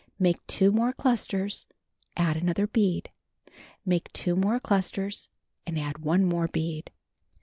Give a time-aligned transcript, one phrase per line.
[0.17, 1.67] Make 2 more clusters;
[2.17, 3.11] add another bead.
[3.85, 5.29] Make 2 more clusters,
[5.67, 6.89] and add one more bead.